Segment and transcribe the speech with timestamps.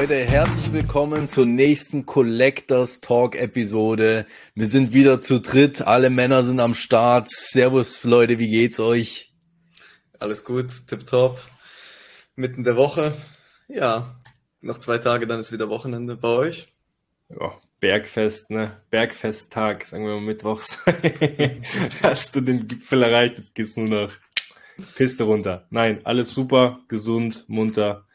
[0.00, 4.26] Leute, herzlich willkommen zur nächsten Collectors Talk Episode.
[4.54, 7.28] Wir sind wieder zu dritt, alle Männer sind am Start.
[7.28, 9.34] Servus Leute, wie geht's euch?
[10.20, 11.40] Alles gut, tipptopp.
[12.36, 13.12] Mitten der Woche.
[13.66, 14.20] Ja,
[14.60, 16.72] noch zwei Tage, dann ist wieder Wochenende bei euch.
[17.28, 18.80] Ja, Bergfest, ne?
[18.90, 20.78] Bergfesttag, sagen wir mal mittwochs.
[22.04, 24.12] Hast du den Gipfel erreicht, jetzt geht's nur noch
[24.94, 25.66] Piste runter.
[25.70, 28.06] Nein, alles super, gesund, munter,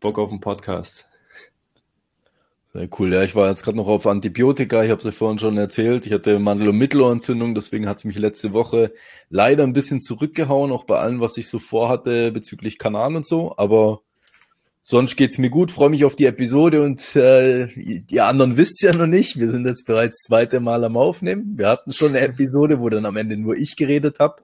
[0.00, 1.06] Bock auf den Podcast.
[2.76, 3.12] Sehr cool.
[3.12, 4.82] Ja, ich war jetzt gerade noch auf Antibiotika.
[4.82, 6.06] Ich habe es ja vorhin schon erzählt.
[6.06, 8.92] Ich hatte Mandel- und Mittelohrentzündung, deswegen hat es mich letzte Woche
[9.30, 13.54] leider ein bisschen zurückgehauen, auch bei allem, was ich so vorhatte bezüglich Kanal und so.
[13.58, 14.00] Aber
[14.82, 15.70] sonst geht's mir gut.
[15.70, 19.38] Freue mich auf die Episode und äh, die anderen wisst ja noch nicht.
[19.38, 21.56] Wir sind jetzt bereits zweite Mal am Aufnehmen.
[21.56, 24.42] Wir hatten schon eine Episode, wo dann am Ende nur ich geredet habe.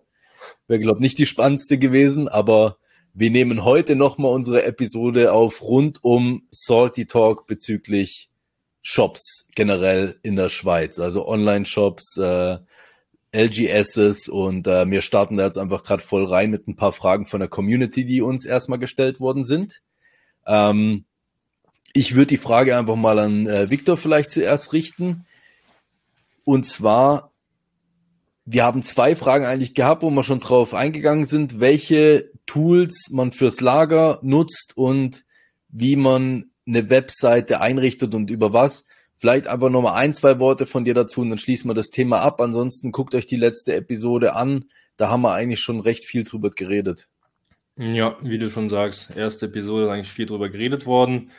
[0.69, 2.77] Wäre, glaube nicht die spannendste gewesen, aber
[3.15, 8.29] wir nehmen heute nochmal unsere Episode auf rund um Salty Talk bezüglich
[8.83, 12.59] Shops generell in der Schweiz, also Online-Shops, äh,
[13.33, 17.27] LGSs und äh, wir starten da jetzt einfach gerade voll rein mit ein paar Fragen
[17.27, 19.83] von der Community, die uns erstmal gestellt worden sind.
[20.47, 21.05] Ähm,
[21.93, 25.27] ich würde die Frage einfach mal an äh, Victor vielleicht zuerst richten.
[26.45, 27.30] Und zwar,
[28.53, 33.31] wir haben zwei Fragen eigentlich gehabt, wo wir schon drauf eingegangen sind, welche Tools man
[33.31, 35.25] fürs Lager nutzt und
[35.69, 38.87] wie man eine Webseite einrichtet und über was.
[39.17, 42.23] Vielleicht einfach nochmal ein, zwei Worte von dir dazu und dann schließen wir das Thema
[42.23, 42.41] ab.
[42.41, 44.65] Ansonsten guckt euch die letzte Episode an.
[44.97, 47.07] Da haben wir eigentlich schon recht viel drüber geredet.
[47.77, 51.31] Ja, wie du schon sagst, erste Episode ist eigentlich viel drüber geredet worden.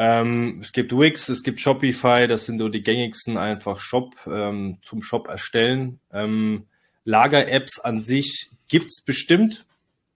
[0.00, 4.78] Ähm, es gibt Wix, es gibt Shopify, das sind so die gängigsten einfach Shop ähm,
[4.80, 5.98] zum Shop erstellen.
[6.12, 6.68] Ähm,
[7.04, 9.66] Lager-Apps an sich gibt's bestimmt.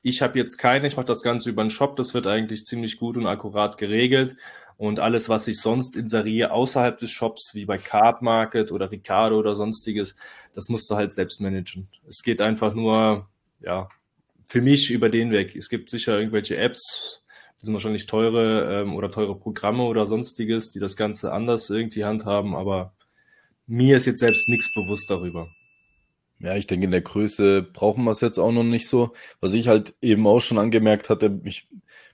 [0.03, 2.97] Ich habe jetzt keine, ich mache das Ganze über einen Shop, das wird eigentlich ziemlich
[2.97, 4.37] gut und akkurat geregelt.
[4.76, 9.37] Und alles, was ich sonst inseriere außerhalb des Shops, wie bei Card Market oder Ricardo
[9.37, 10.14] oder sonstiges,
[10.54, 11.88] das musst du halt selbst managen.
[12.06, 13.28] Es geht einfach nur,
[13.60, 13.88] ja,
[14.47, 15.56] für mich über den Weg.
[15.56, 17.22] Es gibt sicher irgendwelche Apps,
[17.62, 22.05] das sind wahrscheinlich teure ähm, oder teure Programme oder sonstiges, die das Ganze anders irgendwie
[22.05, 22.93] handhaben, aber
[23.69, 25.47] mir ist jetzt selbst nichts bewusst darüber.
[26.41, 29.12] Ja, ich denke, in der Größe brauchen wir es jetzt auch noch nicht so.
[29.41, 31.69] Was ich halt eben auch schon angemerkt hatte, ich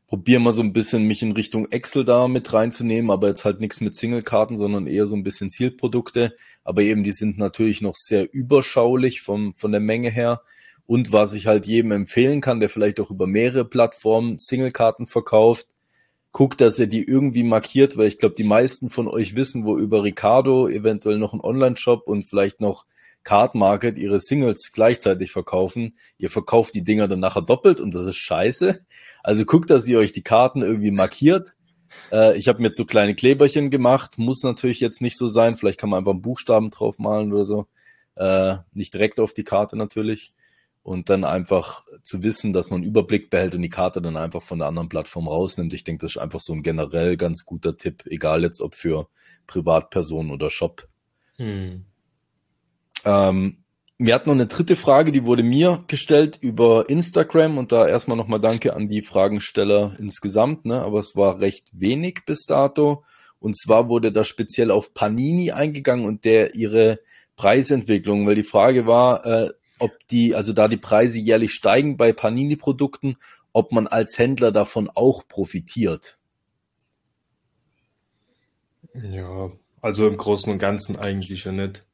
[0.07, 3.61] probiere mal so ein bisschen mich in Richtung Excel da mit reinzunehmen, aber jetzt halt
[3.61, 6.37] nichts mit Single-Karten, sondern eher so ein bisschen Zielprodukte.
[6.63, 10.43] Aber eben, die sind natürlich noch sehr überschaulich vom, von der Menge her.
[10.89, 15.67] Und was ich halt jedem empfehlen kann, der vielleicht auch über mehrere Plattformen Singlekarten verkauft,
[16.33, 19.77] guckt, dass er die irgendwie markiert, weil ich glaube, die meisten von euch wissen, wo
[19.77, 22.87] über Ricardo eventuell noch ein Online-Shop und vielleicht noch
[23.23, 25.95] Card Market ihre Singles gleichzeitig verkaufen.
[26.17, 28.81] Ihr verkauft die Dinger dann nachher doppelt und das ist scheiße.
[29.23, 31.51] Also guckt, dass ihr euch die Karten irgendwie markiert.
[32.11, 34.17] Äh, ich habe mir jetzt so kleine Kleberchen gemacht.
[34.17, 35.57] Muss natürlich jetzt nicht so sein.
[35.57, 37.67] Vielleicht kann man einfach einen Buchstaben draufmalen oder so.
[38.15, 40.33] Äh, nicht direkt auf die Karte natürlich
[40.89, 44.59] und dann einfach zu wissen, dass man Überblick behält und die Karte dann einfach von
[44.59, 45.75] der anderen Plattform rausnimmt.
[45.75, 49.07] Ich denke, das ist einfach so ein generell ganz guter Tipp, egal jetzt ob für
[49.47, 50.89] Privatpersonen oder Shop.
[51.37, 51.85] Hm.
[53.05, 53.59] Ähm,
[53.99, 58.17] wir hatten noch eine dritte Frage, die wurde mir gestellt über Instagram und da erstmal
[58.17, 60.81] nochmal Danke an die Fragensteller insgesamt, ne?
[60.81, 63.05] aber es war recht wenig bis dato.
[63.41, 67.01] Und zwar wurde da speziell auf Panini eingegangen und der ihre
[67.37, 72.13] Preisentwicklung, weil die Frage war, äh, ob die, also da die Preise jährlich steigen bei
[72.13, 73.17] Panini-Produkten,
[73.53, 76.19] ob man als Händler davon auch profitiert.
[78.95, 79.51] Ja,
[79.81, 81.87] also im Großen und Ganzen eigentlich ja nicht.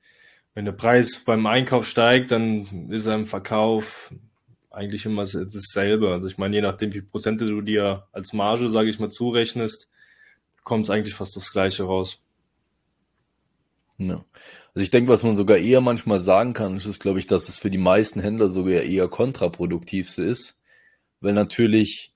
[0.55, 4.15] Wenn der Preis beim Einkauf steigt, dann ist er im Verkauf
[4.71, 6.11] eigentlich immer dasselbe.
[6.11, 9.89] Also ich meine, je nachdem, wie Prozente du dir als Marge, sage ich mal, zurechnest,
[10.63, 12.23] kommt es eigentlich fast das Gleiche raus.
[13.99, 14.25] Ja.
[14.75, 17.61] Also ich denke, was man sogar eher manchmal sagen kann, ist, glaube ich, dass es
[17.61, 20.59] für die meisten Händler sogar eher kontraproduktiv ist,
[21.21, 22.13] weil natürlich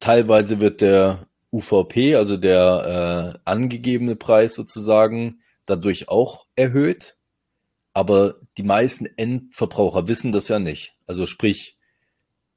[0.00, 7.16] teilweise wird der UVP, also der äh, angegebene Preis sozusagen, dadurch auch erhöht,
[7.94, 10.94] aber die meisten Endverbraucher wissen das ja nicht.
[11.06, 11.78] Also sprich,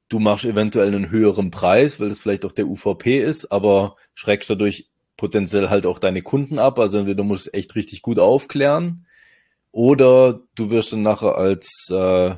[0.08, 4.50] du machst eventuell einen höheren Preis, weil das vielleicht auch der UVP ist, aber schreckst
[4.50, 6.78] dadurch potenziell halt auch deine Kunden ab.
[6.78, 9.06] Also entweder du musst echt richtig gut aufklären
[9.72, 12.34] oder du wirst dann nachher als äh,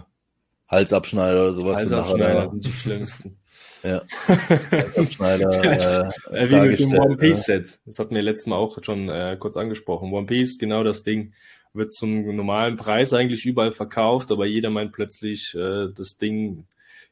[0.69, 1.77] Halsabschneider oder sowas.
[1.77, 3.39] Halsabschneider sind die schlimmsten.
[3.83, 4.03] Ja.
[4.71, 5.51] Halsabschneider.
[6.33, 7.79] äh, Wie mit dem One Piece Set.
[7.87, 10.13] Das hatten wir letztes Mal auch schon äh, kurz angesprochen.
[10.13, 11.33] One Piece, genau das Ding.
[11.73, 16.65] Wird zum normalen Preis eigentlich überall verkauft, aber jeder meint plötzlich, äh, das Ding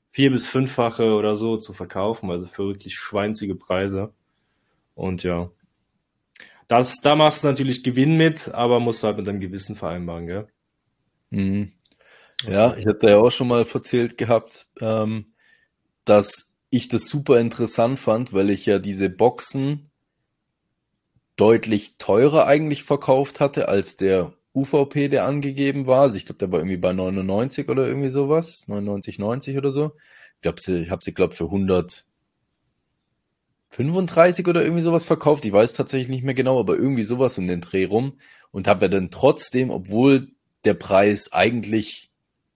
[0.08, 4.14] vier bis fünffache oder so zu verkaufen, also für wirklich schweinzige Preise.
[4.94, 5.50] Und ja,
[6.69, 10.46] das, da machst du natürlich Gewinn mit, aber musst halt mit deinem Gewissen vereinbaren, gell?
[11.31, 11.73] Mhm.
[12.49, 15.35] Ja, ich hatte ja auch schon mal erzählt gehabt, ähm,
[16.05, 19.91] dass ich das super interessant fand, weil ich ja diese Boxen
[21.37, 26.02] deutlich teurer eigentlich verkauft hatte als der UVP, der angegeben war.
[26.02, 29.93] Also ich glaube, der war irgendwie bei 99 oder irgendwie sowas, 99, 90 oder so.
[30.37, 31.50] Ich glaube, ich habe sie, glaube für
[33.72, 35.44] 135 oder irgendwie sowas verkauft.
[35.44, 38.19] Ich weiß tatsächlich nicht mehr genau, aber irgendwie sowas um den Dreh rum.
[38.50, 40.28] Und habe ja dann trotzdem, obwohl
[40.64, 42.11] der Preis eigentlich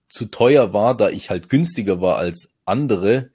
[0.07, 3.31] zu teuer war, da ich halt günstiger war als andere,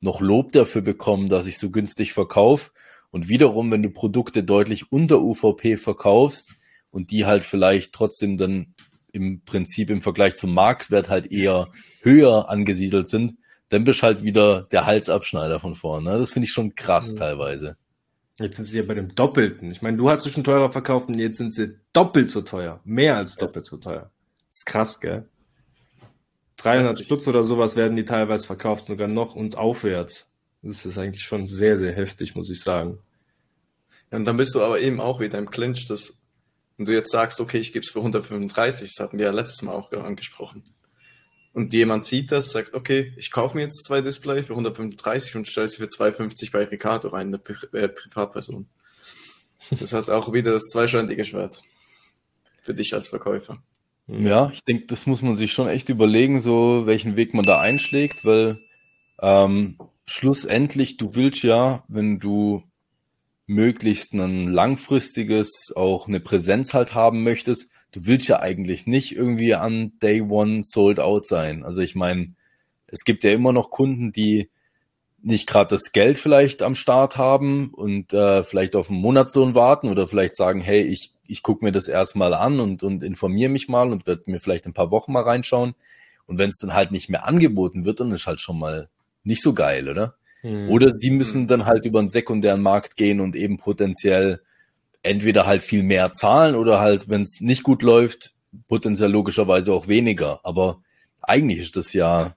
[0.00, 2.70] noch Lob dafür bekommen, dass ich so günstig verkaufe.
[3.10, 6.52] Und wiederum, wenn du Produkte deutlich unter UVP verkaufst
[6.90, 8.74] und die halt vielleicht trotzdem dann
[9.12, 11.68] im Prinzip im Vergleich zum Marktwert halt eher
[12.00, 13.34] höher angesiedelt sind,
[13.68, 16.10] dann bist halt wieder der Halsabschneider von vorne.
[16.10, 16.18] Ne?
[16.18, 17.18] Das finde ich schon krass mhm.
[17.18, 17.76] teilweise.
[18.38, 19.70] Jetzt sind sie ja bei dem Doppelten.
[19.70, 22.80] Ich meine, du hast sie schon teurer verkauft und jetzt sind sie doppelt so teuer.
[22.84, 24.10] Mehr als doppelt so teuer.
[24.48, 25.28] Das ist krass, gell?
[26.56, 30.32] 300 Stutz oder sowas werden die teilweise verkauft, sogar noch und aufwärts.
[30.62, 32.98] Das ist eigentlich schon sehr, sehr heftig, muss ich sagen.
[34.10, 36.18] Ja, und dann bist du aber eben auch wieder im Clinch, dass
[36.76, 39.62] wenn du jetzt sagst, okay, ich gebe es für 135, das hatten wir ja letztes
[39.62, 40.73] Mal auch angesprochen.
[41.54, 45.48] Und jemand sieht das, sagt, okay, ich kaufe mir jetzt zwei Display für 135 und
[45.48, 48.66] stelle sie für 250 bei Ricardo rein, eine Pri äh, Privatperson.
[49.70, 51.62] Das hat auch wieder das zweischneidige Schwert.
[52.64, 53.62] Für dich als Verkäufer.
[54.08, 57.60] Ja, ich denke, das muss man sich schon echt überlegen, so welchen Weg man da
[57.60, 58.58] einschlägt, weil
[59.22, 62.64] ähm, schlussendlich, du willst ja, wenn du
[63.46, 69.54] möglichst ein langfristiges, auch eine Präsenz halt haben möchtest, du willst ja eigentlich nicht irgendwie
[69.54, 71.64] an Day One sold out sein.
[71.64, 72.34] Also ich meine,
[72.86, 74.50] es gibt ja immer noch Kunden, die
[75.22, 79.88] nicht gerade das Geld vielleicht am Start haben und äh, vielleicht auf einen Monatslohn warten
[79.88, 83.68] oder vielleicht sagen, hey, ich ich gucke mir das erstmal an und, und informiere mich
[83.68, 85.74] mal und werde mir vielleicht ein paar Wochen mal reinschauen.
[86.26, 88.88] Und wenn es dann halt nicht mehr angeboten wird, dann ist halt schon mal
[89.22, 90.16] nicht so geil, oder?
[90.42, 90.68] Mhm.
[90.68, 94.42] Oder die müssen dann halt über einen sekundären Markt gehen und eben potenziell
[95.04, 98.34] entweder halt viel mehr zahlen oder halt, wenn es nicht gut läuft,
[98.68, 100.40] potenziell logischerweise auch weniger.
[100.42, 100.82] Aber
[101.22, 102.34] eigentlich ist das ja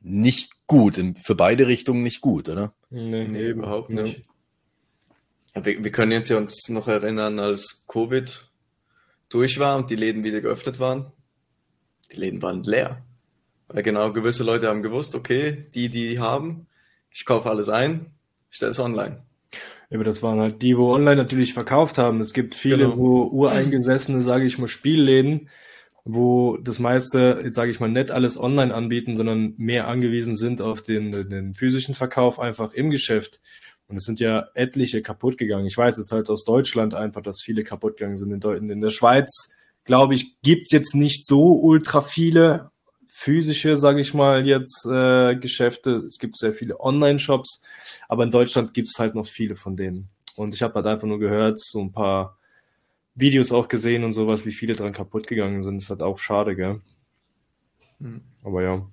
[0.00, 2.74] nicht gut, für beide Richtungen nicht gut, oder?
[2.90, 4.24] Nee, nee überhaupt nicht.
[5.54, 8.48] Wir, wir können jetzt ja uns noch erinnern, als Covid
[9.28, 11.12] durch war und die Läden wieder geöffnet waren.
[12.12, 13.04] Die Läden waren leer.
[13.68, 16.66] Weil genau gewisse Leute haben gewusst, okay, die, die haben,
[17.10, 18.14] ich kaufe alles ein,
[18.50, 19.22] ich stelle es online.
[19.94, 22.20] Ja, aber das waren halt die, wo online natürlich verkauft haben.
[22.20, 22.96] Es gibt viele, genau.
[22.96, 25.48] wo ureingesessene, sage ich mal, Spielläden,
[26.04, 30.60] wo das meiste, jetzt sage ich mal, nicht alles online anbieten, sondern mehr angewiesen sind
[30.60, 33.40] auf den, den physischen Verkauf einfach im Geschäft.
[33.86, 35.66] Und es sind ja etliche kaputt gegangen.
[35.66, 38.44] Ich weiß es halt aus Deutschland einfach, dass viele kaputt gegangen sind.
[38.44, 39.54] In, in der Schweiz,
[39.84, 42.72] glaube ich, gibt's jetzt nicht so ultra viele
[43.16, 46.02] physische, sage ich mal, jetzt äh, Geschäfte.
[46.04, 47.62] Es gibt sehr viele Online-Shops,
[48.08, 50.08] aber in Deutschland gibt's halt noch viele von denen.
[50.34, 52.36] Und ich habe halt einfach nur gehört, so ein paar
[53.14, 55.76] Videos auch gesehen und sowas, wie viele dran kaputt gegangen sind.
[55.76, 56.80] Das ist halt auch schade, gell?
[58.00, 58.22] Mhm.
[58.42, 58.84] Aber ja.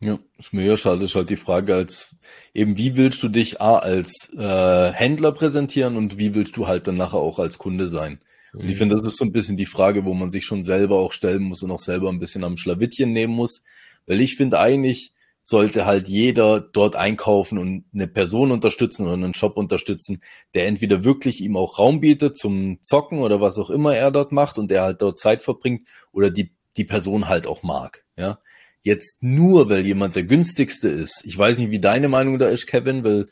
[0.00, 2.16] Ja, ist mir ja schade, ist halt die Frage als
[2.54, 6.86] eben, wie willst du dich A als äh, Händler präsentieren und wie willst du halt
[6.86, 8.20] dann nachher auch als Kunde sein?
[8.56, 10.96] Und ich finde, das ist so ein bisschen die Frage, wo man sich schon selber
[10.96, 13.62] auch stellen muss und auch selber ein bisschen am Schlawittchen nehmen muss.
[14.06, 15.12] Weil ich finde eigentlich,
[15.46, 20.20] sollte halt jeder dort einkaufen und eine Person unterstützen oder einen Shop unterstützen,
[20.54, 24.32] der entweder wirklich ihm auch Raum bietet zum Zocken oder was auch immer er dort
[24.32, 28.04] macht und der halt dort Zeit verbringt oder die, die Person halt auch mag.
[28.16, 28.40] Ja,
[28.82, 31.22] jetzt nur, weil jemand der günstigste ist.
[31.24, 33.28] Ich weiß nicht, wie deine Meinung da ist, Kevin, weil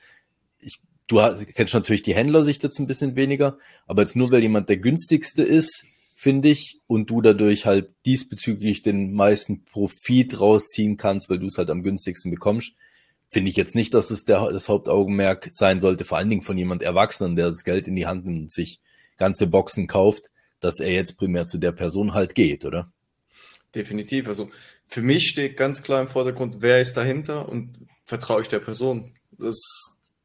[0.61, 1.21] ich, du
[1.55, 5.43] kennst natürlich die Händlersicht jetzt ein bisschen weniger, aber jetzt nur, weil jemand der günstigste
[5.43, 5.85] ist,
[6.15, 11.59] finde ich, und du dadurch halt diesbezüglich den meisten Profit rausziehen kannst, weil du es
[11.59, 12.73] halt am günstigsten bekommst,
[13.29, 16.57] finde ich jetzt nicht, dass es der, das Hauptaugenmerk sein sollte, vor allen Dingen von
[16.57, 18.81] jemand Erwachsenen, der das Geld in die Hand nimmt und sich
[19.17, 20.31] ganze Boxen kauft,
[20.61, 22.93] dass er jetzt primär zu der Person halt geht, oder?
[23.75, 24.29] Definitiv.
[24.29, 24.51] Also
[24.87, 29.15] für mich steht ganz klar im Vordergrund, wer ist dahinter und vertraue ich der Person.
[29.33, 29.59] Das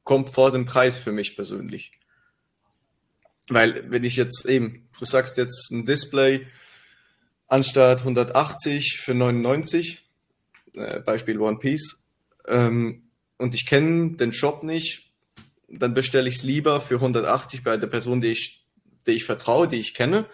[0.09, 1.91] kommt vor dem Preis für mich persönlich.
[3.47, 6.47] Weil wenn ich jetzt eben, du sagst jetzt ein Display
[7.47, 10.03] anstatt 180 für 99,
[10.77, 11.99] äh, Beispiel One Piece,
[12.47, 13.03] ähm,
[13.37, 15.11] und ich kenne den Shop nicht,
[15.67, 18.65] dann bestelle ich es lieber für 180 bei der Person, die ich,
[19.05, 20.25] die ich vertraue, die ich kenne,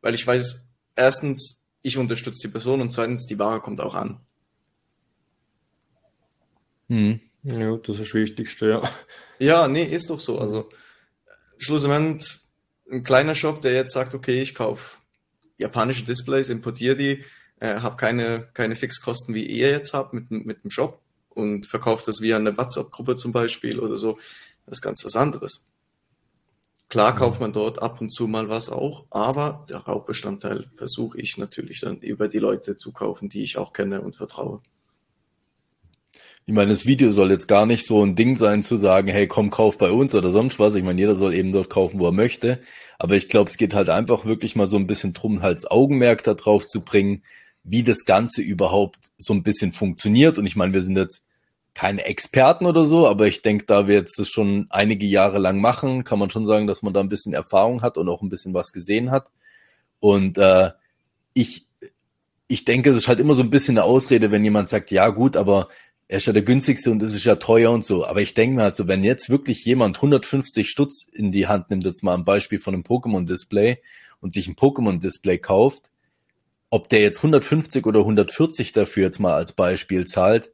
[0.00, 0.64] weil ich weiß,
[0.94, 4.20] erstens, ich unterstütze die Person und zweitens, die Ware kommt auch an.
[6.88, 7.18] Hm.
[7.42, 8.90] Ja, das ist das Wichtigste, ja.
[9.38, 10.38] Ja, nee, ist doch so.
[10.38, 10.68] Also
[11.58, 12.40] schlussendlich
[12.90, 14.98] ein kleiner Shop, der jetzt sagt, okay, ich kaufe
[15.58, 17.24] japanische Displays, importiere die,
[17.60, 21.00] äh, habe keine, keine Fixkosten, wie ihr jetzt habt mit, mit dem Shop
[21.30, 24.18] und verkauft das via eine WhatsApp-Gruppe zum Beispiel oder so.
[24.66, 25.66] Das ist ganz was anderes.
[26.88, 27.18] Klar mhm.
[27.18, 31.80] kauft man dort ab und zu mal was auch, aber der Hauptbestandteil versuche ich natürlich
[31.80, 34.62] dann über die Leute zu kaufen, die ich auch kenne und vertraue.
[36.46, 39.26] Ich meine, das Video soll jetzt gar nicht so ein Ding sein zu sagen, hey,
[39.26, 40.74] komm, kauf bei uns oder sonst was.
[40.74, 42.60] Ich meine, jeder soll eben dort kaufen, wo er möchte.
[42.98, 45.70] Aber ich glaube, es geht halt einfach wirklich mal so ein bisschen drum, halt das
[45.70, 47.22] Augenmerk da drauf zu bringen,
[47.62, 50.36] wie das Ganze überhaupt so ein bisschen funktioniert.
[50.36, 51.24] Und ich meine, wir sind jetzt
[51.72, 55.60] keine Experten oder so, aber ich denke, da wir jetzt das schon einige Jahre lang
[55.60, 58.28] machen, kann man schon sagen, dass man da ein bisschen Erfahrung hat und auch ein
[58.28, 59.30] bisschen was gesehen hat.
[59.98, 60.72] Und äh,
[61.32, 61.66] ich,
[62.48, 65.08] ich denke, es ist halt immer so ein bisschen eine Ausrede, wenn jemand sagt, ja
[65.08, 65.68] gut, aber
[66.08, 68.06] er ist ja der günstigste und es ist ja teuer und so.
[68.06, 71.70] Aber ich denke mir halt so, wenn jetzt wirklich jemand 150 Stutz in die Hand
[71.70, 73.78] nimmt, jetzt mal ein Beispiel von einem Pokémon-Display
[74.20, 75.90] und sich ein Pokémon-Display kauft,
[76.70, 80.50] ob der jetzt 150 oder 140 dafür jetzt mal als Beispiel zahlt,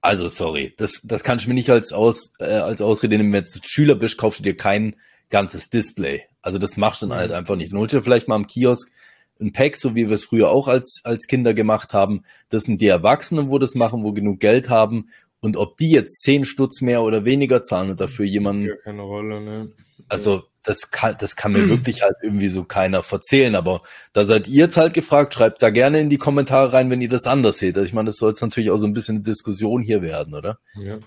[0.00, 3.32] also sorry, das, das kann ich mir nicht als, Aus, äh, als Ausrede nehmen.
[3.32, 4.94] Wenn du Schüler bist, kaufst du dir kein
[5.30, 6.22] ganzes Display.
[6.42, 7.72] Also das machst du dann halt einfach nicht.
[7.72, 8.92] Dann holst du vielleicht mal am Kiosk
[9.40, 12.22] ein Pack, so wie wir es früher auch als, als Kinder gemacht haben.
[12.48, 15.08] Das sind die Erwachsenen, wo das machen, wo genug Geld haben.
[15.40, 18.66] Und ob die jetzt zehn Stutz mehr oder weniger zahlen und dafür jemanden.
[18.66, 19.72] Ja, keine Rolle, ne?
[20.08, 23.54] Also, das kann, das kann mir wirklich halt irgendwie so keiner verzählen.
[23.54, 25.34] Aber da seid ihr jetzt halt gefragt.
[25.34, 27.76] Schreibt da gerne in die Kommentare rein, wenn ihr das anders seht.
[27.76, 30.34] Also ich meine, das soll jetzt natürlich auch so ein bisschen eine Diskussion hier werden,
[30.34, 30.58] oder?
[30.74, 30.98] Ja.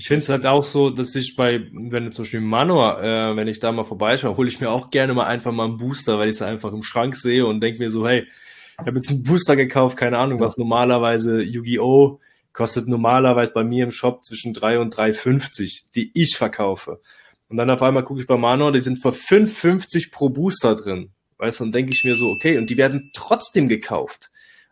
[0.00, 3.48] Ich finde es halt auch so, dass ich bei, wenn zum Beispiel Manor, äh, wenn
[3.48, 6.30] ich da mal vorbeischaue, hole ich mir auch gerne mal einfach mal einen Booster, weil
[6.30, 8.26] ich es einfach im Schrank sehe und denke mir so, hey,
[8.80, 12.18] ich habe jetzt einen Booster gekauft, keine Ahnung, was normalerweise Yu-Gi-Oh!
[12.54, 17.02] kostet normalerweise bei mir im Shop zwischen 3 und 3,50, die ich verkaufe.
[17.50, 21.10] Und dann auf einmal gucke ich bei Manor, die sind für 5,50 pro Booster drin.
[21.36, 24.30] Weißt du, dann denke ich mir so, okay, und die werden trotzdem gekauft.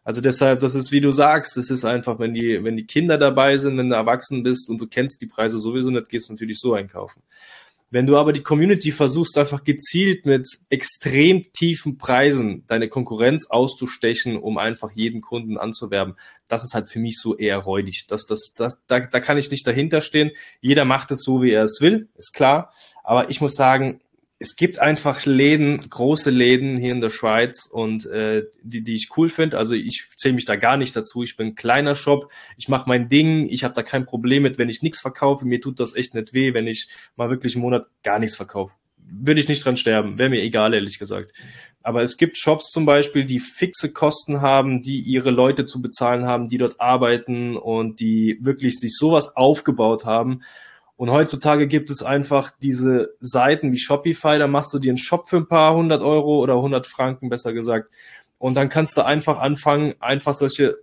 [0.08, 3.18] Also deshalb, das ist, wie du sagst, es ist einfach, wenn die, wenn die Kinder
[3.18, 6.32] dabei sind, wenn du erwachsen bist und du kennst die Preise sowieso nicht, gehst du
[6.32, 7.22] natürlich so einkaufen.
[7.90, 14.38] Wenn du aber die Community versuchst, einfach gezielt mit extrem tiefen Preisen deine Konkurrenz auszustechen,
[14.38, 16.14] um einfach jeden Kunden anzuwerben,
[16.48, 18.06] das ist halt für mich so eher räudig.
[18.08, 20.30] Das, das, das, da, da kann ich nicht dahinter stehen.
[20.62, 22.72] Jeder macht es so, wie er es will, ist klar.
[23.04, 24.00] Aber ich muss sagen,
[24.40, 29.08] es gibt einfach Läden, große Läden hier in der Schweiz und äh, die, die ich
[29.16, 29.58] cool finde.
[29.58, 31.24] Also ich zähle mich da gar nicht dazu.
[31.24, 34.56] Ich bin ein kleiner Shop, ich mache mein Ding, ich habe da kein Problem mit,
[34.56, 35.44] wenn ich nichts verkaufe.
[35.44, 38.74] Mir tut das echt nicht weh, wenn ich mal wirklich einen Monat gar nichts verkaufe.
[39.10, 41.32] Würde ich nicht dran sterben, wäre mir egal, ehrlich gesagt.
[41.82, 46.26] Aber es gibt Shops zum Beispiel, die fixe Kosten haben, die ihre Leute zu bezahlen
[46.26, 50.42] haben, die dort arbeiten und die wirklich sich sowas aufgebaut haben
[50.98, 55.28] und heutzutage gibt es einfach diese Seiten wie Shopify, da machst du dir einen Shop
[55.28, 57.88] für ein paar hundert Euro oder hundert Franken, besser gesagt.
[58.36, 60.76] Und dann kannst du einfach anfangen, einfach solche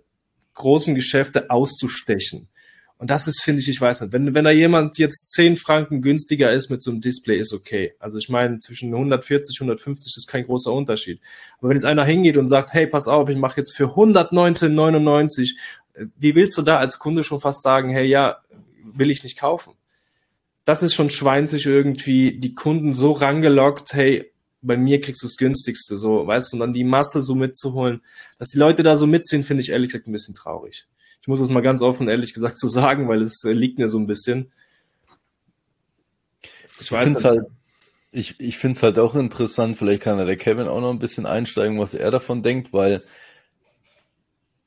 [0.54, 2.48] großen Geschäfte auszustechen.
[2.96, 6.00] Und das ist, finde ich, ich weiß nicht, wenn, wenn da jemand jetzt zehn Franken
[6.00, 7.92] günstiger ist mit so einem Display, ist okay.
[7.98, 11.20] Also ich meine, zwischen 140, 150 ist kein großer Unterschied.
[11.58, 15.58] Aber wenn jetzt einer hingeht und sagt, hey, pass auf, ich mache jetzt für 119,99,
[16.16, 18.38] wie willst du da als Kunde schon fast sagen, hey, ja,
[18.82, 19.74] will ich nicht kaufen?
[20.66, 25.36] Das ist schon schweinzig irgendwie, die Kunden so rangelockt, hey, bei mir kriegst du das
[25.36, 28.02] günstigste, so, weißt du, und dann die Masse so mitzuholen,
[28.38, 30.88] dass die Leute da so mitziehen, finde ich ehrlich gesagt ein bisschen traurig.
[31.22, 33.88] Ich muss es mal ganz offen, ehrlich gesagt, so sagen, weil es äh, liegt mir
[33.88, 34.50] so ein bisschen.
[36.80, 37.46] Ich weiß ich halt,
[38.10, 41.26] ich, ich finde es halt auch interessant, vielleicht kann der Kevin auch noch ein bisschen
[41.26, 43.04] einsteigen, was er davon denkt, weil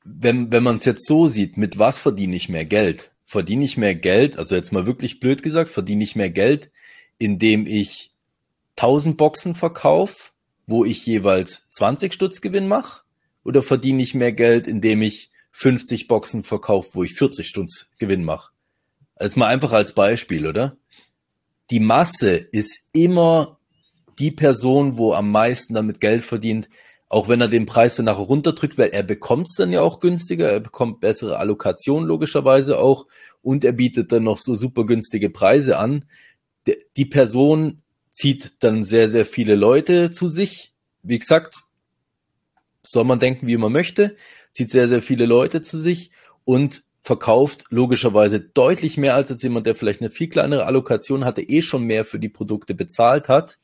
[0.04, 3.10] wenn, wenn man es jetzt so sieht, mit was verdiene ich mehr Geld?
[3.30, 6.72] Verdiene ich mehr Geld, also jetzt mal wirklich blöd gesagt, verdiene ich mehr Geld,
[7.16, 8.10] indem ich
[8.74, 10.32] 1000 Boxen verkaufe,
[10.66, 13.04] wo ich jeweils 20 Stutz Gewinn mache,
[13.44, 18.24] oder verdiene ich mehr Geld, indem ich 50 Boxen verkaufe, wo ich 40 Stutz Gewinn
[18.24, 18.50] mache?
[19.14, 20.76] Also mal einfach als Beispiel, oder?
[21.70, 23.60] Die Masse ist immer
[24.18, 26.68] die Person, wo am meisten damit Geld verdient,
[27.10, 29.98] auch wenn er den Preis dann nachher runterdrückt, weil er bekommt es dann ja auch
[29.98, 33.08] günstiger, er bekommt bessere Allokation logischerweise auch
[33.42, 36.04] und er bietet dann noch so super günstige Preise an.
[36.96, 40.72] Die Person zieht dann sehr, sehr viele Leute zu sich.
[41.02, 41.64] Wie gesagt,
[42.82, 44.16] soll man denken, wie man möchte,
[44.52, 46.12] zieht sehr, sehr viele Leute zu sich
[46.44, 51.42] und verkauft logischerweise deutlich mehr als jetzt jemand, der vielleicht eine viel kleinere Allokation hatte,
[51.42, 53.58] eh schon mehr für die Produkte bezahlt hat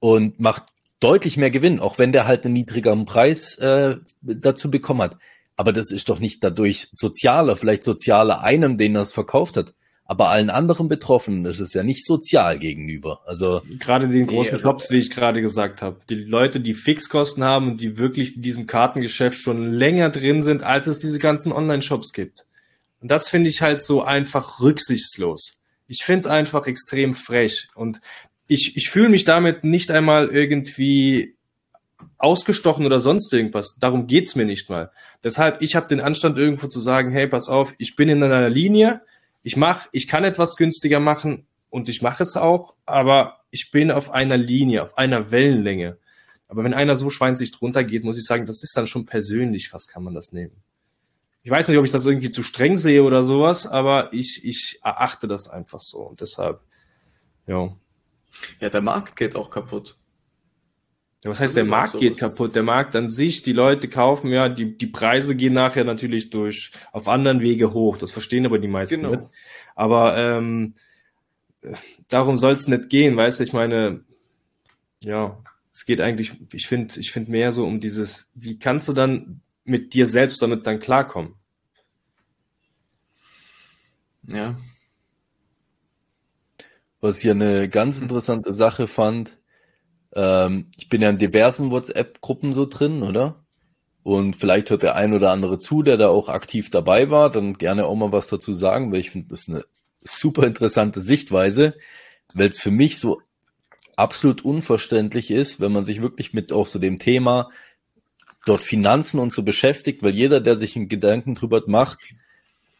[0.00, 5.02] und macht deutlich mehr Gewinn, auch wenn der halt einen niedrigeren Preis äh, dazu bekommen
[5.02, 5.16] hat.
[5.56, 9.72] Aber das ist doch nicht dadurch sozialer, vielleicht sozialer einem, den er es verkauft hat.
[10.08, 13.22] Aber allen anderen Betroffenen ist es ja nicht sozial gegenüber.
[13.26, 17.42] Also gerade den großen also, Shops, wie ich gerade gesagt habe, die Leute, die Fixkosten
[17.42, 21.50] haben und die wirklich in diesem Kartengeschäft schon länger drin sind, als es diese ganzen
[21.50, 22.46] Online-Shops gibt.
[23.00, 25.58] Und das finde ich halt so einfach rücksichtslos.
[25.88, 28.00] Ich finde es einfach extrem frech und
[28.48, 31.36] ich, ich fühle mich damit nicht einmal irgendwie
[32.18, 33.76] ausgestochen oder sonst irgendwas.
[33.78, 34.90] Darum geht's mir nicht mal.
[35.22, 38.48] Deshalb, ich habe den Anstand irgendwo zu sagen, hey, pass auf, ich bin in einer
[38.48, 39.02] Linie,
[39.42, 43.90] ich mach, ich kann etwas günstiger machen und ich mache es auch, aber ich bin
[43.90, 45.98] auf einer Linie, auf einer Wellenlänge.
[46.48, 49.72] Aber wenn einer so schweinsig drunter geht, muss ich sagen, das ist dann schon persönlich,
[49.72, 50.62] was kann man das nehmen?
[51.42, 54.80] Ich weiß nicht, ob ich das irgendwie zu streng sehe oder sowas, aber ich, ich
[54.82, 56.60] erachte das einfach so und deshalb,
[57.46, 57.70] ja.
[58.60, 59.96] Ja, der Markt geht auch kaputt.
[61.24, 62.54] Ja, was heißt, der Markt so geht kaputt?
[62.54, 66.70] Der Markt an sich, die Leute kaufen ja, die, die Preise gehen nachher natürlich durch
[66.92, 67.96] auf anderen Wege hoch.
[67.96, 69.10] Das verstehen aber die meisten genau.
[69.10, 69.22] nicht.
[69.74, 70.74] Aber ähm,
[72.08, 74.04] darum soll es nicht gehen, weißt du, ich meine,
[75.02, 75.42] ja,
[75.72, 79.40] es geht eigentlich, ich finde, ich finde mehr so um dieses, wie kannst du dann
[79.64, 81.34] mit dir selbst damit dann klarkommen?
[84.28, 84.56] Ja.
[87.06, 89.38] Was ich eine ganz interessante Sache fand,
[90.12, 93.44] ähm, ich bin ja in diversen WhatsApp-Gruppen so drin, oder?
[94.02, 97.58] Und vielleicht hört der ein oder andere zu, der da auch aktiv dabei war, dann
[97.58, 99.64] gerne auch mal was dazu sagen, weil ich finde, das ist eine
[100.02, 101.76] super interessante Sichtweise,
[102.34, 103.22] weil es für mich so
[103.94, 107.50] absolut unverständlich ist, wenn man sich wirklich mit auch so dem Thema
[108.46, 112.00] dort Finanzen und so beschäftigt, weil jeder, der sich einen Gedanken drüber macht,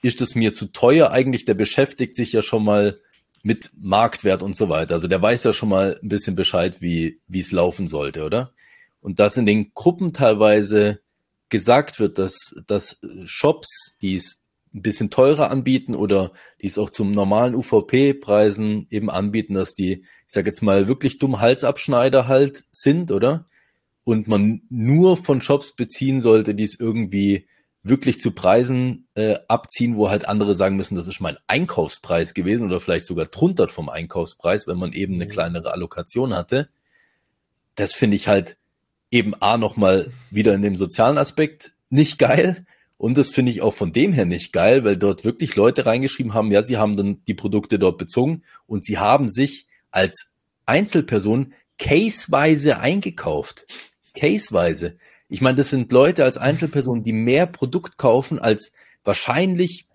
[0.02, 2.98] ist es mir zu teuer eigentlich, der beschäftigt sich ja schon mal
[3.46, 4.94] mit Marktwert und so weiter.
[4.94, 8.52] Also der weiß ja schon mal ein bisschen Bescheid, wie wie es laufen sollte, oder?
[9.00, 10.98] Und dass in den Gruppen teilweise
[11.48, 12.36] gesagt wird, dass,
[12.66, 14.42] dass Shops, die es
[14.74, 19.92] ein bisschen teurer anbieten oder die es auch zum normalen UVP-Preisen eben anbieten, dass die,
[19.92, 23.46] ich sage jetzt mal, wirklich dumm Halsabschneider halt sind, oder?
[24.02, 27.46] Und man nur von Shops beziehen sollte, die es irgendwie
[27.88, 32.66] wirklich zu Preisen äh, abziehen, wo halt andere sagen müssen, das ist mein Einkaufspreis gewesen
[32.66, 35.30] oder vielleicht sogar drunter vom Einkaufspreis, wenn man eben eine mhm.
[35.30, 36.68] kleinere Allokation hatte.
[37.74, 38.56] Das finde ich halt
[39.10, 42.66] eben A nochmal wieder in dem sozialen Aspekt nicht geil.
[42.98, 46.32] Und das finde ich auch von dem her nicht geil, weil dort wirklich Leute reingeschrieben
[46.32, 50.32] haben, ja, sie haben dann die Produkte dort bezogen und sie haben sich als
[50.64, 53.66] Einzelperson caseweise eingekauft.
[54.14, 54.96] Caseweise.
[55.28, 58.72] Ich meine, das sind Leute als Einzelpersonen, die mehr Produkt kaufen als
[59.04, 59.86] wahrscheinlich,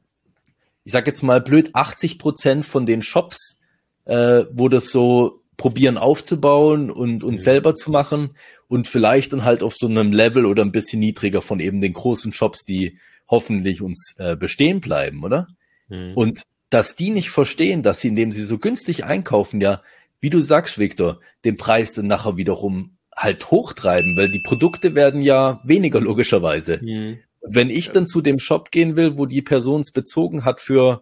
[0.84, 3.60] ich sag jetzt mal blöd, 80 Prozent von den Shops,
[4.06, 7.42] äh, wo das so probieren aufzubauen und, und ja.
[7.42, 8.32] selber zu machen
[8.68, 11.94] und vielleicht dann halt auf so einem Level oder ein bisschen niedriger von eben den
[11.94, 15.48] großen Shops, die hoffentlich uns äh, bestehen bleiben, oder?
[15.88, 16.14] Mhm.
[16.16, 16.42] Und
[16.72, 19.82] dass die nicht verstehen, dass sie, indem sie so günstig einkaufen, ja,
[20.20, 25.22] wie du sagst, Victor, den Preis dann nachher wiederum halt hochtreiben, weil die Produkte werden
[25.22, 26.80] ja weniger logischerweise.
[26.82, 27.20] Mhm.
[27.42, 31.02] Wenn ich dann zu dem Shop gehen will, wo die Person es bezogen hat für,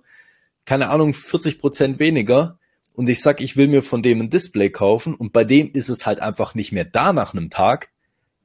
[0.66, 2.58] keine Ahnung, 40 Prozent weniger,
[3.00, 5.88] und ich sag, ich will mir von dem ein Display kaufen und bei dem ist
[5.88, 7.92] es halt einfach nicht mehr da nach einem Tag,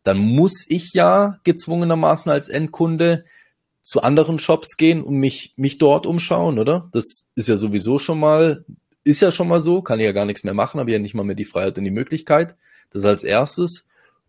[0.05, 3.25] dann muss ich ja gezwungenermaßen als Endkunde
[3.83, 6.89] zu anderen Shops gehen und mich, mich dort umschauen, oder?
[6.93, 8.65] Das ist ja sowieso schon mal,
[9.03, 11.15] ist ja schon mal so, kann ich ja gar nichts mehr machen, habe ja nicht
[11.15, 12.55] mal mehr die Freiheit und die Möglichkeit.
[12.91, 13.87] Das als erstes.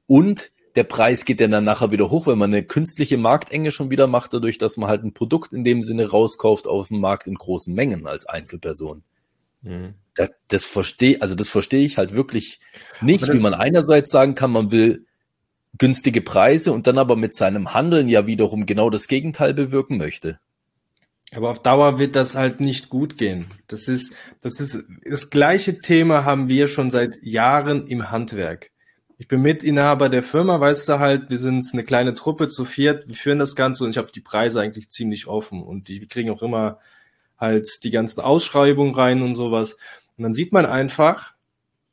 [0.07, 3.89] Und der Preis geht ja dann nachher wieder hoch, wenn man eine künstliche Marktenge schon
[3.89, 7.27] wieder macht, dadurch, dass man halt ein Produkt in dem Sinne rauskauft auf dem Markt
[7.27, 9.03] in großen Mengen als Einzelperson.
[9.61, 9.93] Mhm.
[10.15, 12.59] Das, das verstehe, also das verstehe ich halt wirklich
[13.01, 15.05] nicht, wie man einerseits sagen kann, man will
[15.77, 20.39] günstige Preise und dann aber mit seinem Handeln ja wiederum genau das Gegenteil bewirken möchte.
[21.35, 23.47] Aber auf Dauer wird das halt nicht gut gehen.
[23.67, 28.71] Das ist, das ist, das gleiche Thema haben wir schon seit Jahren im Handwerk.
[29.17, 33.07] Ich bin Mitinhaber der Firma, weißt du halt, wir sind eine kleine Truppe zu viert,
[33.07, 36.07] wir führen das Ganze und ich habe die Preise eigentlich ziemlich offen und die, wir
[36.07, 36.79] kriegen auch immer
[37.37, 39.77] halt die ganzen Ausschreibungen rein und sowas.
[40.17, 41.33] Und dann sieht man einfach,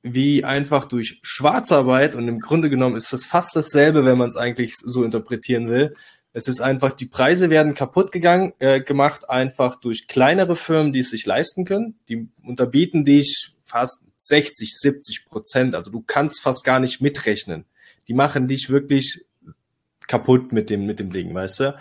[0.03, 4.37] wie einfach durch Schwarzarbeit und im Grunde genommen ist das fast dasselbe, wenn man es
[4.37, 5.95] eigentlich so interpretieren will,
[6.33, 11.01] es ist einfach, die Preise werden kaputt gegangen, äh, gemacht, einfach durch kleinere Firmen, die
[11.01, 11.99] es sich leisten können.
[12.09, 15.75] Die unterbieten dich fast 60, 70 Prozent.
[15.75, 17.67] Also du kannst fast gar nicht mitrechnen.
[18.09, 19.25] Die machen dich wirklich
[20.07, 21.75] kaputt mit dem, mit dem Ding, weißt du?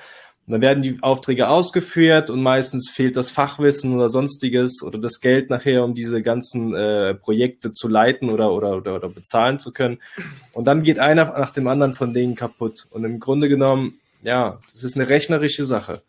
[0.47, 5.21] Und dann werden die Aufträge ausgeführt und meistens fehlt das Fachwissen oder sonstiges oder das
[5.21, 9.71] Geld nachher, um diese ganzen äh, Projekte zu leiten oder, oder, oder, oder bezahlen zu
[9.71, 9.99] können.
[10.51, 12.87] Und dann geht einer nach dem anderen von denen kaputt.
[12.89, 16.03] Und im Grunde genommen Ja, das ist eine rechnerische Sache.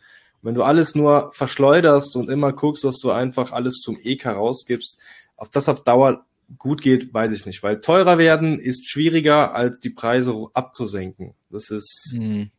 [0.44, 4.98] wenn du alles nur verschleuderst und immer guckst, dass du einfach alles zum EK rausgibst,
[5.36, 6.26] auf das auf Dauer
[6.58, 11.34] gut geht, weiß ich nicht, weil teurer werden ist schwieriger, als die Preise abzusenken.
[11.48, 12.50] Das ist, mhm.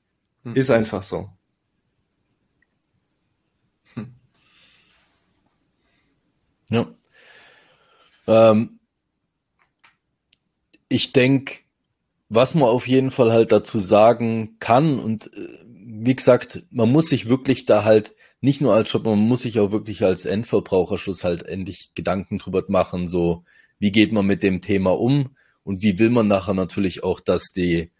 [0.53, 1.29] ist einfach so.
[3.95, 4.15] Hm.
[6.69, 6.87] Ja.
[8.27, 8.79] Ähm,
[10.87, 11.62] ich denke,
[12.35, 17.07] was man auf jeden Fall halt dazu sagen kann und äh, wie gesagt, man muss
[17.07, 21.23] sich wirklich da halt nicht nur als Shop, man muss sich auch wirklich als Endverbraucherschluss
[21.23, 23.43] halt endlich Gedanken drüber machen, so
[23.79, 27.51] wie geht man mit dem Thema um und wie will man nachher natürlich auch, dass
[27.53, 27.91] die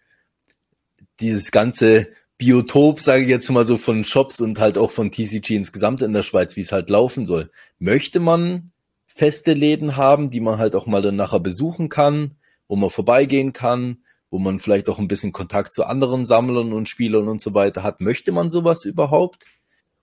[1.19, 5.51] dieses ganze Biotop, sage ich jetzt mal so, von Shops und halt auch von TCG
[5.51, 7.51] insgesamt in der Schweiz, wie es halt laufen soll.
[7.79, 8.71] Möchte man
[9.05, 12.35] feste Läden haben, die man halt auch mal dann nachher besuchen kann,
[12.67, 14.02] wo man vorbeigehen kann,
[14.33, 17.83] wo man vielleicht auch ein bisschen Kontakt zu anderen Sammlern und Spielern und so weiter
[17.83, 18.01] hat.
[18.01, 19.45] Möchte man sowas überhaupt?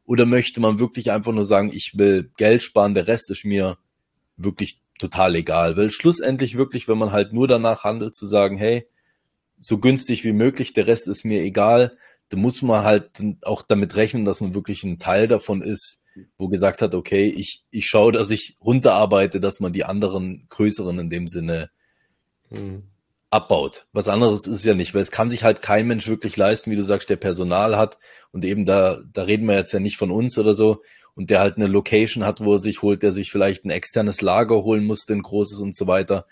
[0.05, 3.77] Oder möchte man wirklich einfach nur sagen, ich will Geld sparen, der Rest ist mir
[4.37, 5.77] wirklich total egal.
[5.77, 8.87] Weil schlussendlich wirklich, wenn man halt nur danach handelt, zu sagen, hey,
[9.61, 11.97] so günstig wie möglich, der Rest ist mir egal,
[12.29, 13.11] da muss man halt
[13.43, 16.03] auch damit rechnen, dass man wirklich ein Teil davon ist,
[16.39, 21.01] wo gesagt hat, okay, ich, ich schaue, dass ich runterarbeite, dass man die anderen größeren
[21.01, 21.71] in dem Sinne
[22.51, 22.85] mhm.
[23.31, 23.87] Abbaut.
[23.93, 26.77] Was anderes ist ja nicht, weil es kann sich halt kein Mensch wirklich leisten, wie
[26.77, 27.99] du sagst, der Personal hat
[28.33, 30.83] und eben da, da reden wir jetzt ja nicht von uns oder so
[31.15, 34.21] und der halt eine Location hat, wo er sich holt, der sich vielleicht ein externes
[34.21, 36.27] Lager holen musste, ein großes und so weiter.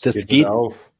[0.00, 0.90] Das geht, geht auf.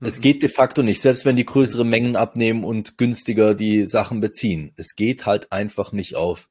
[0.00, 4.20] Es geht de facto nicht, selbst wenn die größere Mengen abnehmen und günstiger die Sachen
[4.20, 4.72] beziehen.
[4.76, 6.48] Es geht halt einfach nicht auf.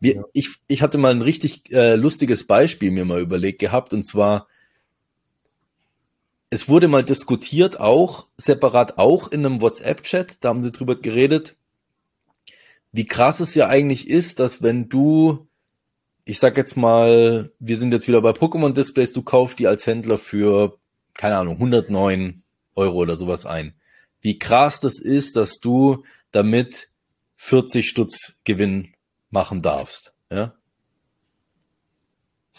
[0.00, 0.24] Wir, ja.
[0.32, 4.48] ich, ich hatte mal ein richtig äh, lustiges Beispiel mir mal überlegt gehabt und zwar
[6.54, 11.56] es wurde mal diskutiert, auch separat, auch in einem WhatsApp-Chat, da haben sie drüber geredet,
[12.92, 15.48] wie krass es ja eigentlich ist, dass wenn du,
[16.24, 19.84] ich sag jetzt mal, wir sind jetzt wieder bei Pokémon Displays, du kaufst die als
[19.86, 20.78] Händler für,
[21.14, 22.44] keine Ahnung, 109
[22.76, 23.74] Euro oder sowas ein.
[24.20, 26.88] Wie krass das ist, dass du damit
[27.36, 28.94] 40 Stutz Gewinn
[29.30, 30.14] machen darfst.
[30.30, 30.54] Ja?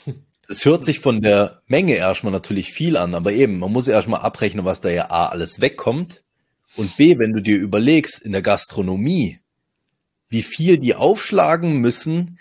[0.47, 4.21] Das hört sich von der Menge erstmal natürlich viel an, aber eben, man muss erstmal
[4.21, 6.23] abrechnen, was da ja A alles wegkommt
[6.75, 9.39] und B, wenn du dir überlegst, in der Gastronomie,
[10.29, 12.39] wie viel die aufschlagen müssen,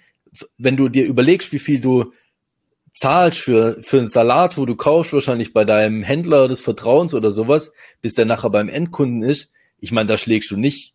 [0.59, 2.13] wenn du dir überlegst, wie viel du
[2.93, 7.33] zahlst für, für einen Salat, wo du kaufst, wahrscheinlich bei deinem Händler des Vertrauens oder
[7.33, 10.95] sowas, bis der nachher beim Endkunden ist, ich meine, da schlägst du nicht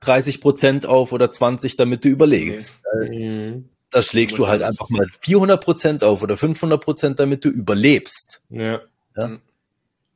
[0.00, 2.78] 30 Prozent auf oder 20, damit du überlegst.
[2.94, 3.50] Okay.
[3.50, 3.68] Mhm.
[3.96, 8.42] Da schlägst du halt einfach mal 400 Prozent auf oder 500 Prozent, damit du überlebst.
[8.50, 8.82] Ja.
[9.16, 9.28] ja?
[9.28, 9.40] Mhm.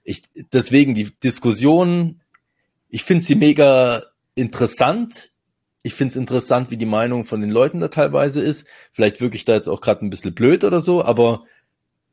[0.05, 2.21] Ich, deswegen die Diskussion,
[2.90, 4.03] ich finde sie mega
[4.35, 5.31] interessant.
[5.83, 8.66] Ich finde es interessant, wie die Meinung von den Leuten da teilweise ist.
[8.93, 11.47] Vielleicht wirklich da jetzt auch gerade ein bisschen blöd oder so, aber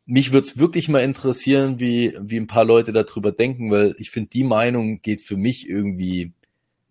[0.06, 4.10] mich würde es wirklich mal interessieren, wie, wie ein paar Leute darüber denken, weil ich
[4.10, 6.32] finde, die Meinung geht für mich irgendwie,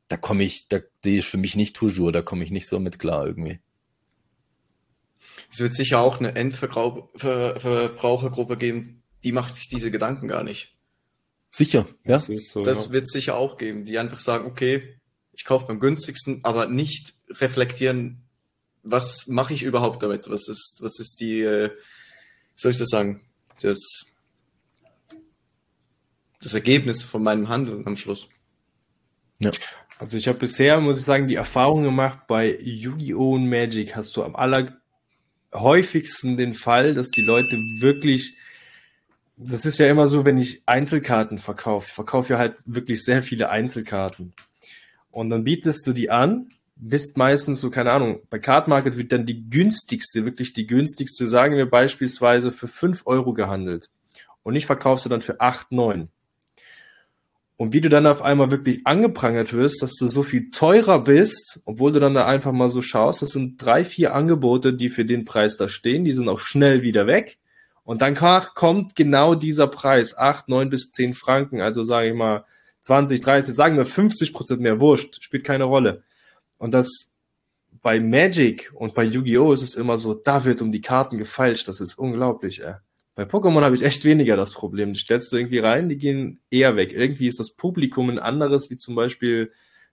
[0.09, 2.79] da komme ich, da, die ist für mich nicht toujours, da komme ich nicht so
[2.79, 3.59] mit klar irgendwie.
[5.51, 10.77] Es wird sicher auch eine Endverbrauchergruppe geben, die macht sich diese Gedanken gar nicht.
[11.51, 12.19] Sicher, ja.
[12.19, 12.93] Das, so, das ja.
[12.93, 14.99] wird sicher auch geben, die einfach sagen, okay,
[15.33, 18.23] ich kaufe beim günstigsten, aber nicht reflektieren,
[18.83, 20.29] was mache ich überhaupt damit?
[20.29, 21.71] Was ist, was ist die, äh,
[22.55, 23.23] soll ich das sagen,
[23.63, 23.79] das,
[26.41, 28.29] das Ergebnis von meinem Handeln am Schluss.
[29.39, 29.51] Ja.
[29.99, 33.35] Also ich habe bisher, muss ich sagen, die Erfahrung gemacht, bei Yu-Gi-Oh!
[33.35, 34.77] und Magic hast du am aller
[35.61, 38.37] häufigsten den Fall, dass die Leute wirklich,
[39.37, 43.23] das ist ja immer so, wenn ich Einzelkarten verkaufe, ich verkaufe ja halt wirklich sehr
[43.23, 44.33] viele Einzelkarten.
[45.11, 49.13] Und dann bietest du die an, bist meistens so, keine Ahnung, bei Card Market wird
[49.13, 53.89] dann die günstigste, wirklich die günstigste, sagen wir beispielsweise für 5 Euro gehandelt.
[54.43, 56.09] Und ich verkaufe sie dann für 8, 9.
[57.59, 61.61] Und wie du dann auf einmal wirklich angeprangert wirst, dass du so viel teurer bist,
[61.65, 65.07] obwohl du dann da einfach mal so schaust, das sind drei, vier Angebote, die für
[65.07, 67.39] den Preis da stehen, die sind auch schnell wieder weg.
[67.83, 72.45] Und dann kommt genau dieser Preis, acht, neun bis zehn Franken, also sage ich mal
[72.83, 76.03] 20, 30, sagen wir 50 Prozent mehr, wurscht, spielt keine Rolle.
[76.59, 77.15] Und das
[77.83, 79.53] bei Magic und bei Yu-Gi-Oh!
[79.53, 82.75] ist es immer so, da wird um die Karten gefeilscht, das ist unglaublich, ey.
[83.17, 84.93] Bei Pokémon habe ich echt weniger das Problem.
[84.93, 86.93] Die stellst du irgendwie rein, die gehen eher weg.
[86.93, 89.51] Irgendwie ist das Publikum ein anderes, wie zum Beispiel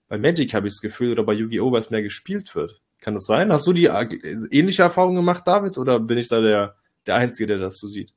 [0.08, 2.82] bei Magic habe ich das Gefühl, oder bei Yu-Gi-Oh!, was mehr gespielt wird.
[3.00, 3.50] Kann das sein?
[3.50, 7.58] Hast du die ähnliche Erfahrung gemacht, David, oder bin ich da der, der Einzige, der
[7.58, 8.12] das so sieht?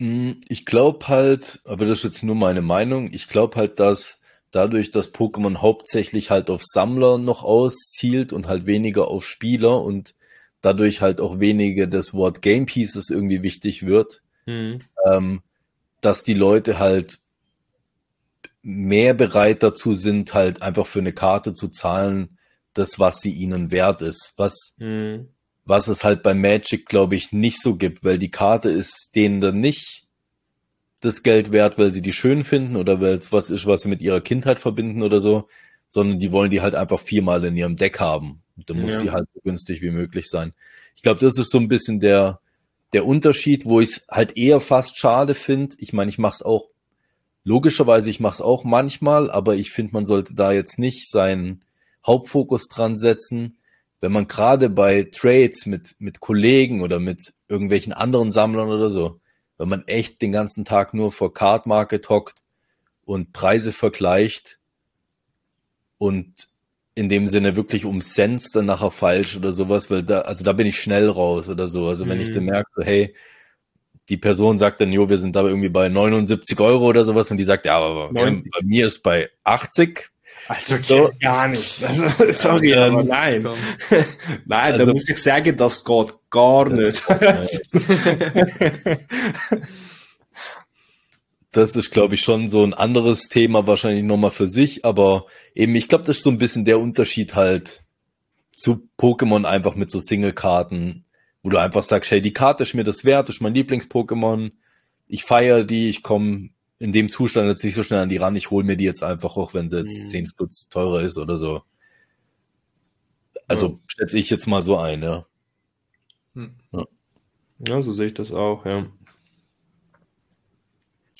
[0.00, 4.20] Hm, ich glaube halt, aber das ist jetzt nur meine Meinung, ich glaube halt, dass
[4.50, 10.14] dadurch, dass Pokémon hauptsächlich halt auf Sammler noch auszielt und halt weniger auf Spieler und
[10.60, 14.80] dadurch halt auch weniger das Wort Game Pieces irgendwie wichtig wird, mhm.
[15.06, 15.42] ähm,
[16.00, 17.18] dass die Leute halt
[18.62, 22.38] mehr bereit dazu sind, halt einfach für eine Karte zu zahlen,
[22.74, 24.32] das, was sie ihnen wert ist.
[24.36, 25.28] Was, mhm.
[25.64, 29.40] was es halt bei Magic, glaube ich, nicht so gibt, weil die Karte ist denen
[29.40, 30.04] dann nicht
[31.00, 33.88] das Geld wert, weil sie die schön finden oder weil es was ist, was sie
[33.88, 35.48] mit ihrer Kindheit verbinden oder so,
[35.88, 38.42] sondern die wollen die halt einfach viermal in ihrem Deck haben.
[38.58, 39.02] Und dann muss ja.
[39.02, 40.52] die halt so günstig wie möglich sein.
[40.96, 42.40] Ich glaube, das ist so ein bisschen der,
[42.92, 45.76] der Unterschied, wo ich es halt eher fast schade finde.
[45.78, 46.68] Ich meine, ich mache es auch,
[47.44, 51.62] logischerweise, ich mache es auch manchmal, aber ich finde, man sollte da jetzt nicht seinen
[52.04, 53.58] Hauptfokus dran setzen.
[54.00, 59.20] Wenn man gerade bei Trades mit, mit Kollegen oder mit irgendwelchen anderen Sammlern oder so,
[59.56, 62.42] wenn man echt den ganzen Tag nur vor Card Market hockt
[63.04, 64.58] und Preise vergleicht
[65.96, 66.48] und
[66.98, 70.52] in dem Sinne wirklich um Cents dann nachher falsch oder sowas, weil da, also da
[70.52, 71.86] bin ich schnell raus oder so.
[71.86, 72.24] Also wenn mhm.
[72.24, 73.14] ich dann merke, so, hey,
[74.08, 77.36] die Person sagt dann, jo, wir sind da irgendwie bei 79 Euro oder sowas und
[77.36, 80.10] die sagt, ja, aber bei mir ist bei 80,
[80.48, 81.12] also so.
[81.20, 81.76] gar nicht.
[82.30, 83.46] Sorry, ähm, aber nein.
[84.46, 87.04] nein, also, da muss ich sagen, das geht gar das nicht.
[91.58, 95.74] das ist, glaube ich, schon so ein anderes Thema, wahrscheinlich nochmal für sich, aber eben,
[95.74, 97.84] ich glaube, das ist so ein bisschen der Unterschied halt
[98.56, 101.04] zu Pokémon einfach mit so Single-Karten,
[101.42, 104.52] wo du einfach sagst, hey, die Karte ist mir das wert, ist mein Lieblings-Pokémon,
[105.06, 108.36] ich feiere die, ich komme in dem Zustand jetzt nicht so schnell an die ran.
[108.36, 110.06] Ich hole mir die jetzt einfach, auch wenn sie jetzt mhm.
[110.06, 111.62] 10 Stutz teurer ist oder so.
[113.48, 113.78] Also ja.
[113.86, 115.26] schätze ich jetzt mal so ein, ja.
[116.34, 116.54] Hm.
[116.72, 116.84] ja.
[117.66, 118.86] Ja, so sehe ich das auch, ja.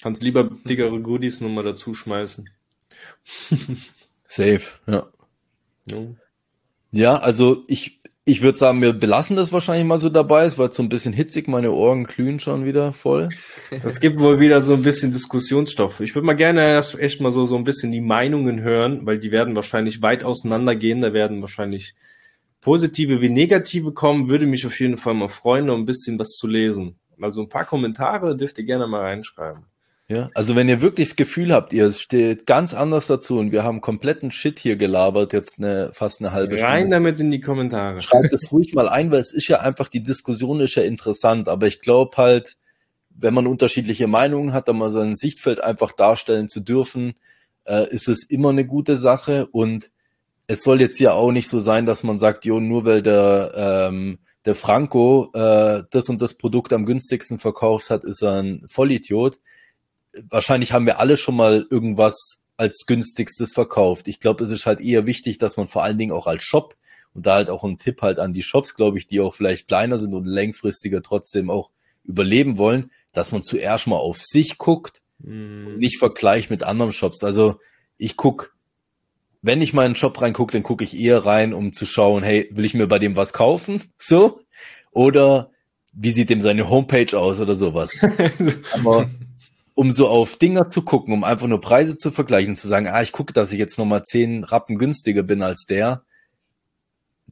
[0.00, 2.48] Kannst lieber dickere Goodies nochmal dazu schmeißen.
[4.26, 5.06] Safe, ja.
[5.86, 5.96] ja.
[6.90, 10.44] Ja, also ich, ich würde sagen, wir belassen das wahrscheinlich mal so dabei.
[10.44, 13.28] Es war so ein bisschen hitzig, meine Ohren glühen schon wieder voll.
[13.82, 16.00] Es gibt wohl wieder so ein bisschen Diskussionsstoff.
[16.00, 19.18] Ich würde mal gerne erst echt mal so, so ein bisschen die Meinungen hören, weil
[19.18, 21.00] die werden wahrscheinlich weit auseinandergehen.
[21.00, 21.94] Da werden wahrscheinlich
[22.60, 24.28] positive wie negative kommen.
[24.28, 26.98] Würde mich auf jeden Fall mal freuen, noch ein bisschen was zu lesen.
[27.20, 29.64] Also ein paar Kommentare dürft ihr gerne mal reinschreiben.
[30.10, 33.62] Ja, also wenn ihr wirklich das Gefühl habt, ihr steht ganz anders dazu und wir
[33.62, 36.74] haben kompletten Shit hier gelabert, jetzt eine, fast eine halbe Rein Stunde.
[36.74, 38.00] Rein damit in die Kommentare.
[38.00, 41.46] Schreibt es ruhig mal ein, weil es ist ja einfach, die Diskussion ist ja interessant,
[41.46, 42.56] aber ich glaube halt,
[43.10, 47.12] wenn man unterschiedliche Meinungen hat, dann mal sein Sichtfeld einfach darstellen zu dürfen,
[47.64, 49.90] äh, ist es immer eine gute Sache und
[50.46, 53.52] es soll jetzt ja auch nicht so sein, dass man sagt, jo, nur weil der,
[53.90, 58.64] ähm, der Franco äh, das und das Produkt am günstigsten verkauft hat, ist er ein
[58.70, 59.38] Vollidiot
[60.28, 64.08] wahrscheinlich haben wir alle schon mal irgendwas als günstigstes verkauft.
[64.08, 66.76] Ich glaube, es ist halt eher wichtig, dass man vor allen Dingen auch als Shop
[67.14, 69.68] und da halt auch ein Tipp halt an die Shops, glaube ich, die auch vielleicht
[69.68, 71.70] kleiner sind und längfristiger trotzdem auch
[72.04, 75.66] überleben wollen, dass man zuerst mal auf sich guckt mm.
[75.66, 77.22] und nicht vergleicht mit anderen Shops.
[77.22, 77.60] Also
[77.96, 78.54] ich guck,
[79.42, 82.22] wenn ich mal in den Shop reingucke, dann gucke ich eher rein, um zu schauen,
[82.22, 83.82] hey, will ich mir bei dem was kaufen?
[83.98, 84.40] So?
[84.90, 85.50] Oder
[85.92, 87.98] wie sieht dem seine Homepage aus oder sowas?
[88.72, 89.08] Aber
[89.78, 92.88] um so auf Dinger zu gucken, um einfach nur Preise zu vergleichen und zu sagen,
[92.88, 96.02] ah, ich gucke, dass ich jetzt nochmal zehn Rappen günstiger bin als der.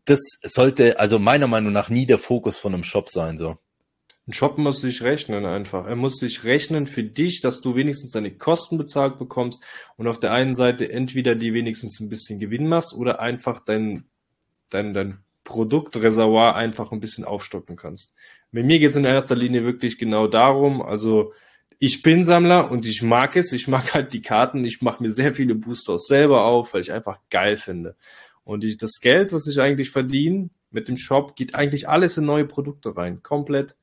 [0.04, 3.59] Das sollte also meiner Meinung nach nie der Fokus von einem Shop sein, so.
[4.28, 5.87] Ein Shop muss sich rechnen einfach.
[5.88, 9.64] Er muss sich rechnen für dich, dass du wenigstens deine Kosten bezahlt bekommst
[9.96, 14.04] und auf der einen Seite entweder die wenigstens ein bisschen Gewinn machst oder einfach dein,
[14.70, 18.14] dein, dein Produktreservoir einfach ein bisschen aufstocken kannst.
[18.52, 21.32] Bei mir geht es in erster Linie wirklich genau darum, also
[21.79, 23.53] ich bin Sammler und ich mag es.
[23.53, 24.65] Ich mag halt die Karten.
[24.65, 27.97] Ich mache mir sehr viele Boosters selber auf, weil ich einfach geil finde.
[28.45, 32.25] Und ich, das Geld, was ich eigentlich verdiene mit dem Shop, geht eigentlich alles in
[32.25, 33.23] neue Produkte rein.
[33.23, 33.77] Komplett.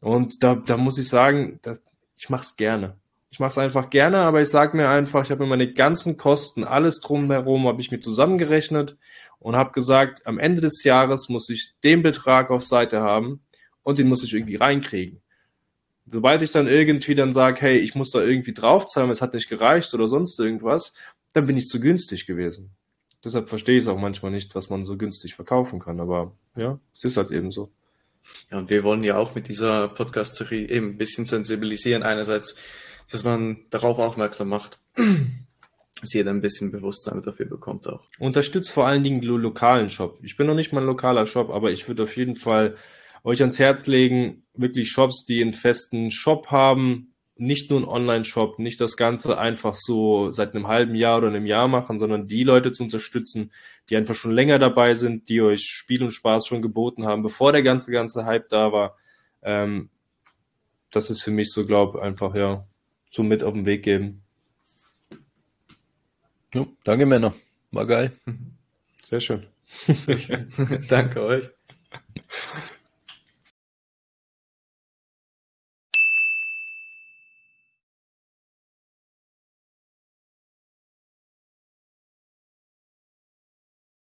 [0.00, 1.82] Und da, da muss ich sagen, das,
[2.16, 2.96] ich mache es gerne.
[3.30, 6.16] Ich mache es einfach gerne, aber ich sage mir einfach, ich habe mir meine ganzen
[6.16, 8.96] Kosten, alles drumherum, habe ich mir zusammengerechnet
[9.38, 13.42] und habe gesagt, am Ende des Jahres muss ich den Betrag auf Seite haben
[13.82, 15.20] und den muss ich irgendwie reinkriegen
[16.10, 19.48] sobald ich dann irgendwie dann sage, hey, ich muss da irgendwie draufzahlen, es hat nicht
[19.48, 20.94] gereicht oder sonst irgendwas,
[21.32, 22.70] dann bin ich zu günstig gewesen.
[23.24, 26.00] Deshalb verstehe ich es auch manchmal nicht, was man so günstig verkaufen kann.
[26.00, 27.70] Aber ja, es ist halt eben so.
[28.50, 32.02] Ja, und wir wollen ja auch mit dieser Podcast-Serie eben ein bisschen sensibilisieren.
[32.02, 32.56] Einerseits,
[33.10, 34.78] dass man darauf aufmerksam macht,
[36.00, 38.04] dass jeder ein bisschen Bewusstsein dafür bekommt auch.
[38.20, 40.18] Unterstützt vor allen Dingen den lokalen Shop.
[40.22, 42.76] Ich bin noch nicht mal ein lokaler Shop, aber ich würde auf jeden Fall
[43.28, 48.58] euch ans Herz legen, wirklich Shops, die einen festen Shop haben, nicht nur ein Online-Shop,
[48.58, 52.42] nicht das Ganze einfach so seit einem halben Jahr oder einem Jahr machen, sondern die
[52.42, 53.52] Leute zu unterstützen,
[53.90, 57.52] die einfach schon länger dabei sind, die euch Spiel und Spaß schon geboten haben, bevor
[57.52, 58.96] der ganze, ganze Hype da war.
[59.42, 59.90] Ähm,
[60.90, 62.66] das ist für mich so, glaube einfach, ja,
[63.10, 64.22] so mit auf den Weg geben.
[66.54, 67.34] Jo, danke, Männer.
[67.72, 68.12] War geil.
[69.04, 69.46] Sehr schön.
[69.66, 70.50] Sehr schön.
[70.88, 71.50] danke euch.